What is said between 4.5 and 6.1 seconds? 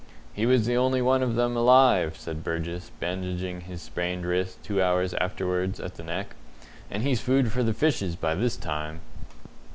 two hours afterwards at the